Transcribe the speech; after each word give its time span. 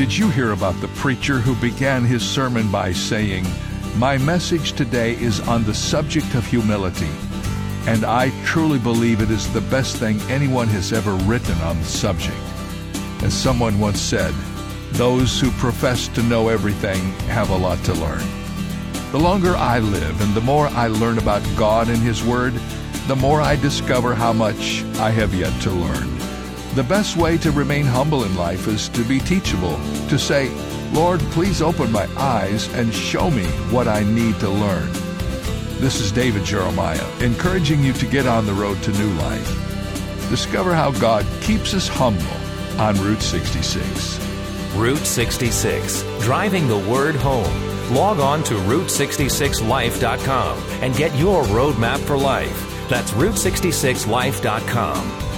Did 0.00 0.16
you 0.16 0.30
hear 0.30 0.52
about 0.52 0.80
the 0.80 0.88
preacher 0.88 1.40
who 1.40 1.54
began 1.56 2.06
his 2.06 2.26
sermon 2.26 2.72
by 2.72 2.90
saying, 2.90 3.44
My 3.96 4.16
message 4.16 4.72
today 4.72 5.12
is 5.12 5.46
on 5.46 5.62
the 5.62 5.74
subject 5.74 6.34
of 6.34 6.46
humility, 6.46 7.10
and 7.86 8.06
I 8.06 8.30
truly 8.46 8.78
believe 8.78 9.20
it 9.20 9.30
is 9.30 9.52
the 9.52 9.60
best 9.60 9.98
thing 9.98 10.18
anyone 10.22 10.68
has 10.68 10.94
ever 10.94 11.12
written 11.26 11.54
on 11.58 11.78
the 11.78 11.84
subject. 11.84 12.38
As 13.22 13.34
someone 13.34 13.78
once 13.78 14.00
said, 14.00 14.32
those 14.92 15.38
who 15.38 15.50
profess 15.50 16.08
to 16.08 16.22
know 16.22 16.48
everything 16.48 17.02
have 17.28 17.50
a 17.50 17.58
lot 17.58 17.84
to 17.84 17.92
learn. 17.92 18.26
The 19.12 19.20
longer 19.20 19.54
I 19.54 19.80
live 19.80 20.18
and 20.22 20.32
the 20.32 20.40
more 20.40 20.68
I 20.68 20.86
learn 20.86 21.18
about 21.18 21.42
God 21.58 21.90
and 21.90 21.98
His 21.98 22.24
Word, 22.24 22.54
the 23.06 23.16
more 23.16 23.42
I 23.42 23.56
discover 23.56 24.14
how 24.14 24.32
much 24.32 24.82
I 24.96 25.10
have 25.10 25.34
yet 25.34 25.60
to 25.60 25.70
learn. 25.70 26.19
The 26.74 26.84
best 26.84 27.16
way 27.16 27.36
to 27.38 27.50
remain 27.50 27.84
humble 27.84 28.22
in 28.22 28.36
life 28.36 28.68
is 28.68 28.88
to 28.90 29.02
be 29.02 29.18
teachable, 29.18 29.74
to 30.08 30.16
say, 30.16 30.50
Lord, 30.92 31.18
please 31.32 31.62
open 31.62 31.90
my 31.90 32.06
eyes 32.16 32.72
and 32.74 32.94
show 32.94 33.28
me 33.28 33.46
what 33.72 33.88
I 33.88 34.04
need 34.04 34.38
to 34.38 34.48
learn. 34.48 34.88
This 35.80 36.00
is 36.00 36.12
David 36.12 36.44
Jeremiah, 36.44 37.04
encouraging 37.20 37.82
you 37.82 37.92
to 37.94 38.06
get 38.06 38.28
on 38.28 38.46
the 38.46 38.52
road 38.52 38.80
to 38.84 38.92
new 38.92 39.12
life. 39.14 39.48
Discover 40.30 40.76
how 40.76 40.92
God 40.92 41.26
keeps 41.40 41.74
us 41.74 41.88
humble 41.88 42.22
on 42.78 42.94
Route 43.00 43.22
66. 43.22 44.20
Route 44.76 44.98
66, 44.98 46.04
driving 46.20 46.68
the 46.68 46.78
word 46.78 47.16
home. 47.16 47.92
Log 47.92 48.20
on 48.20 48.44
to 48.44 48.54
Route66Life.com 48.54 50.58
and 50.82 50.94
get 50.94 51.18
your 51.18 51.42
roadmap 51.44 51.98
for 51.98 52.16
life. 52.16 52.88
That's 52.88 53.10
Route66Life.com. 53.10 55.29